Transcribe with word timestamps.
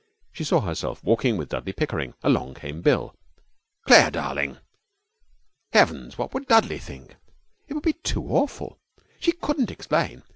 She 0.31 0.43
saw 0.43 0.61
herself 0.61 1.03
walking 1.03 1.37
with 1.37 1.49
Dudley 1.49 1.73
Pickering. 1.73 2.15
Along 2.23 2.55
came 2.55 2.81
Bill. 2.81 3.15
'Claire, 3.85 4.09
darling!'... 4.09 4.57
Heavens, 5.73 6.17
what 6.17 6.33
would 6.33 6.47
Dudley 6.47 6.79
think? 6.79 7.17
It 7.67 7.75
would 7.75 7.83
be 7.83 7.93
too 7.93 8.23
awful! 8.25 8.79
She 9.19 9.31
couldn't 9.31 9.69
explain. 9.69 10.23